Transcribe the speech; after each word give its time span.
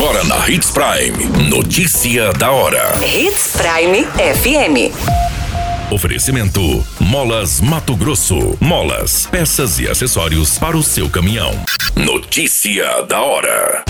Agora 0.00 0.22
na 0.22 0.48
Hits 0.48 0.70
Prime. 0.70 1.50
Notícia 1.50 2.32
da 2.34 2.52
hora. 2.52 2.92
Hits 3.04 3.56
Prime 3.56 4.04
FM. 4.04 4.94
Oferecimento: 5.92 6.60
Molas 7.00 7.60
Mato 7.60 7.96
Grosso. 7.96 8.56
Molas, 8.60 9.26
peças 9.26 9.80
e 9.80 9.88
acessórios 9.88 10.56
para 10.56 10.76
o 10.76 10.84
seu 10.84 11.10
caminhão. 11.10 11.50
Notícia 11.96 13.02
da 13.08 13.20
hora. 13.20 13.84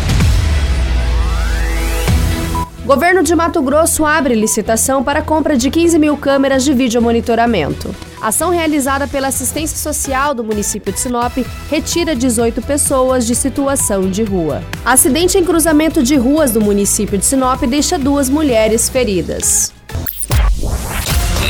Governo 2.87 3.23
de 3.23 3.37
Mato 3.37 3.61
Grosso 3.61 4.07
abre 4.07 4.35
licitação 4.35 5.05
para 5.05 5.19
a 5.19 5.23
compra 5.23 5.59
de 5.59 5.71
15 5.71 5.99
mil 5.99 6.17
câmeras 6.17 6.65
de 6.65 6.73
vídeo 6.73 7.03
monitoramento. 7.03 7.95
Ação 8.21 8.51
realizada 8.51 9.07
pela 9.07 9.29
assistência 9.29 9.77
social 9.77 10.35
do 10.35 10.43
município 10.43 10.93
de 10.93 10.99
Sinop 10.99 11.37
retira 11.71 12.17
18 12.17 12.61
pessoas 12.63 13.27
de 13.27 13.35
situação 13.35 14.11
de 14.11 14.25
rua. 14.25 14.63
Acidente 14.85 15.39
em 15.39 15.45
cruzamento 15.45 16.03
de 16.03 16.17
ruas 16.17 16.51
do 16.51 16.61
município 16.61 17.17
de 17.17 17.25
Sinop 17.25 17.63
deixa 17.63 17.99
duas 17.99 18.29
mulheres 18.29 18.89
feridas. 18.89 19.73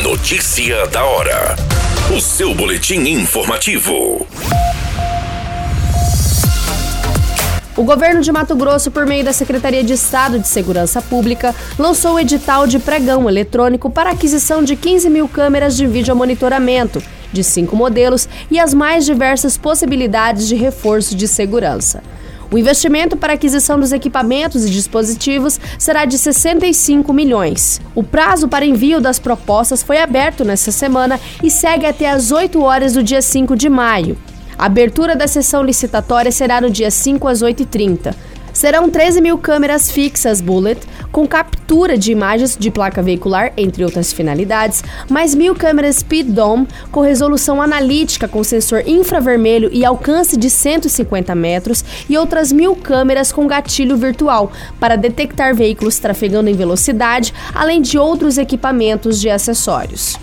Notícia 0.03 0.87
da 0.89 1.05
hora. 1.05 1.57
O 2.15 2.21
seu 2.21 2.55
boletim 2.55 3.01
informativo. 3.01 4.27
O 7.79 7.85
governo 7.85 8.21
de 8.21 8.33
Mato 8.33 8.57
Grosso, 8.57 8.91
por 8.91 9.07
meio 9.07 9.25
da 9.25 9.33
Secretaria 9.33 9.85
de 9.85 9.93
Estado 9.93 10.37
de 10.41 10.49
Segurança 10.49 11.01
Pública, 11.01 11.55
lançou 11.79 12.15
o 12.15 12.19
edital 12.19 12.67
de 12.67 12.77
pregão 12.77 13.29
eletrônico 13.29 13.89
para 13.89 14.11
aquisição 14.11 14.65
de 14.65 14.75
15 14.75 15.09
mil 15.09 15.29
câmeras 15.29 15.77
de 15.77 15.87
vídeo 15.87 16.17
monitoramento, 16.17 17.01
de 17.33 17.45
cinco 17.45 17.77
modelos 17.77 18.29
e 18.51 18.59
as 18.59 18.75
mais 18.75 19.07
diversas 19.07 19.57
possibilidades 19.57 20.49
de 20.49 20.57
reforço 20.57 21.15
de 21.15 21.29
segurança. 21.29 22.03
O 22.51 22.59
investimento 22.59 23.17
para 23.17 23.35
aquisição 23.35 23.79
dos 23.79 23.93
equipamentos 23.93 24.65
e 24.65 24.71
dispositivos 24.71 25.61
será 25.79 26.05
de 26.05 26.19
65 26.19 27.13
milhões. 27.13 27.81
O 27.95 28.03
prazo 28.03 28.49
para 28.49 28.67
envio 28.67 29.01
das 29.01 29.21
propostas 29.21 29.85
foi 29.85 30.01
aberto 30.01 30.45
nesta 30.45 30.73
semana 30.73 31.21
e 31.45 31.49
segue 31.49 31.87
até 31.87 32.11
às 32.11 32.33
8 32.33 32.61
horas 32.61 32.95
do 32.95 33.05
dia 33.05 33.23
5 33.23 33.55
de 33.55 33.69
maio. 33.69 34.19
A 34.59 34.67
abertura 34.67 35.15
da 35.15 35.29
sessão 35.29 35.63
licitatória 35.63 36.33
será 36.33 36.61
no 36.61 36.69
dia 36.69 36.91
5 36.91 37.29
às 37.29 37.45
8h30. 37.45 38.13
Serão 38.53 38.91
13 38.91 39.21
mil 39.21 39.39
câmeras 39.39 39.89
fixas 39.89 40.41
Bullet, 40.41 40.81
com 41.13 41.29
captura 41.29 41.97
de 41.97 42.11
imagens 42.11 42.57
de 42.57 42.69
placa 42.69 43.01
veicular, 43.01 43.53
entre 43.57 43.85
outras 43.85 44.13
finalidades, 44.13 44.83
mais 45.09 45.33
mil 45.33 45.55
câmeras 45.55 45.99
Speed 45.99 46.31
Dome, 46.31 46.67
com 46.91 47.01
resolução 47.01 47.63
analítica 47.63 48.27
com 48.27 48.43
sensor 48.43 48.83
infravermelho 48.85 49.71
e 49.73 49.85
alcance 49.85 50.37
de 50.37 50.51
150 50.51 51.37
metros, 51.37 51.85
e 52.09 52.19
outras 52.19 52.51
mil 52.53 52.75
câmeras 52.75 53.31
com 53.31 53.47
gatilho 53.47 53.97
virtual, 53.97 54.51
para 54.81 54.97
detectar 54.97 55.55
veículos 55.55 56.01
trafegando 56.01 56.51
em 56.51 56.55
velocidade, 56.55 57.33
além 57.55 57.81
de 57.81 57.97
outros 57.97 58.39
equipamentos 58.39 59.21
de 59.21 59.31
acessórios. 59.31 60.17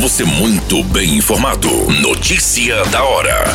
Você 0.00 0.24
muito 0.24 0.84
bem 0.84 1.16
informado. 1.16 1.68
Notícia 2.00 2.84
da 2.84 3.02
hora. 3.02 3.46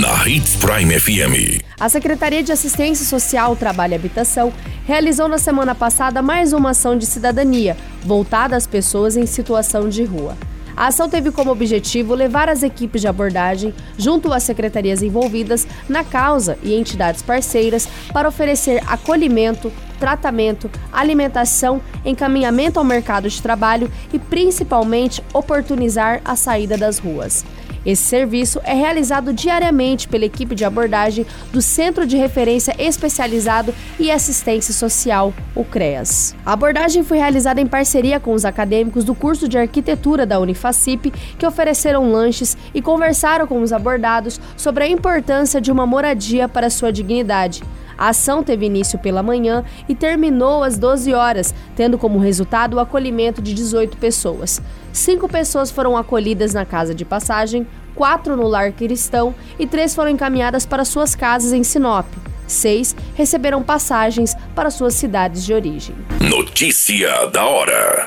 Na 0.00 0.28
Hits 0.28 0.56
Prime 0.56 0.98
FM. 0.98 1.62
A 1.78 1.88
Secretaria 1.88 2.42
de 2.42 2.50
Assistência 2.50 3.06
Social, 3.06 3.54
Trabalho 3.54 3.92
e 3.92 3.94
Habitação 3.94 4.52
realizou 4.84 5.28
na 5.28 5.38
semana 5.38 5.76
passada 5.76 6.20
mais 6.20 6.52
uma 6.52 6.70
ação 6.70 6.98
de 6.98 7.06
cidadania 7.06 7.76
voltada 8.02 8.56
às 8.56 8.66
pessoas 8.66 9.16
em 9.16 9.26
situação 9.26 9.88
de 9.88 10.02
rua. 10.02 10.36
A 10.76 10.88
ação 10.88 11.08
teve 11.08 11.32
como 11.32 11.50
objetivo 11.50 12.14
levar 12.14 12.50
as 12.50 12.62
equipes 12.62 13.00
de 13.00 13.08
abordagem 13.08 13.72
junto 13.96 14.30
às 14.30 14.42
secretarias 14.42 15.02
envolvidas 15.02 15.66
na 15.88 16.04
causa 16.04 16.58
e 16.62 16.74
entidades 16.74 17.22
parceiras 17.22 17.88
para 18.12 18.28
oferecer 18.28 18.82
acolhimento, 18.86 19.72
tratamento, 19.98 20.70
alimentação, 20.92 21.80
encaminhamento 22.04 22.78
ao 22.78 22.84
mercado 22.84 23.26
de 23.30 23.40
trabalho 23.40 23.90
e 24.12 24.18
principalmente 24.18 25.24
oportunizar 25.32 26.20
a 26.22 26.36
saída 26.36 26.76
das 26.76 26.98
ruas. 26.98 27.42
Esse 27.86 28.02
serviço 28.02 28.60
é 28.64 28.74
realizado 28.74 29.32
diariamente 29.32 30.08
pela 30.08 30.24
equipe 30.24 30.56
de 30.56 30.64
abordagem 30.64 31.24
do 31.52 31.62
Centro 31.62 32.04
de 32.04 32.16
Referência 32.16 32.74
Especializado 32.76 33.72
e 33.96 34.10
Assistência 34.10 34.74
Social, 34.74 35.32
o 35.54 35.64
CREAS. 35.64 36.34
A 36.44 36.52
abordagem 36.52 37.04
foi 37.04 37.18
realizada 37.18 37.60
em 37.60 37.66
parceria 37.66 38.18
com 38.18 38.34
os 38.34 38.44
acadêmicos 38.44 39.04
do 39.04 39.14
curso 39.14 39.48
de 39.48 39.56
arquitetura 39.56 40.26
da 40.26 40.40
Unifacip, 40.40 41.12
que 41.38 41.46
ofereceram 41.46 42.10
lanches 42.10 42.56
e 42.74 42.82
conversaram 42.82 43.46
com 43.46 43.62
os 43.62 43.72
abordados 43.72 44.40
sobre 44.56 44.82
a 44.82 44.88
importância 44.88 45.60
de 45.60 45.70
uma 45.70 45.86
moradia 45.86 46.48
para 46.48 46.68
sua 46.68 46.92
dignidade. 46.92 47.62
A 47.98 48.08
ação 48.08 48.42
teve 48.42 48.66
início 48.66 48.98
pela 48.98 49.22
manhã 49.22 49.64
e 49.88 49.94
terminou 49.94 50.62
às 50.62 50.78
12 50.78 51.12
horas, 51.12 51.54
tendo 51.74 51.98
como 51.98 52.18
resultado 52.18 52.74
o 52.74 52.80
acolhimento 52.80 53.40
de 53.40 53.54
18 53.54 53.96
pessoas. 53.96 54.60
Cinco 54.92 55.28
pessoas 55.28 55.70
foram 55.70 55.96
acolhidas 55.96 56.54
na 56.54 56.64
casa 56.64 56.94
de 56.94 57.04
passagem, 57.04 57.66
quatro 57.94 58.36
no 58.36 58.46
lar 58.46 58.72
cristão 58.72 59.34
e 59.58 59.66
três 59.66 59.94
foram 59.94 60.10
encaminhadas 60.10 60.66
para 60.66 60.84
suas 60.84 61.14
casas 61.14 61.52
em 61.52 61.64
Sinop. 61.64 62.06
Seis 62.46 62.94
receberam 63.14 63.62
passagens 63.62 64.36
para 64.54 64.70
suas 64.70 64.94
cidades 64.94 65.44
de 65.44 65.52
origem. 65.52 65.94
Notícia 66.20 67.26
da 67.26 67.44
hora. 67.44 68.06